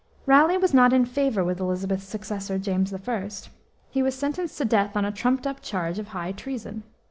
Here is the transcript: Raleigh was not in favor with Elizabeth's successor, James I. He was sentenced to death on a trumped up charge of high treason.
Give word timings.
Raleigh 0.25 0.57
was 0.57 0.73
not 0.73 0.93
in 0.93 1.05
favor 1.05 1.43
with 1.43 1.59
Elizabeth's 1.59 2.05
successor, 2.07 2.57
James 2.57 2.91
I. 2.91 3.29
He 3.91 4.01
was 4.01 4.15
sentenced 4.15 4.57
to 4.57 4.65
death 4.65 4.97
on 4.97 5.05
a 5.05 5.11
trumped 5.11 5.45
up 5.45 5.61
charge 5.61 5.99
of 5.99 6.07
high 6.07 6.31
treason. 6.31 6.81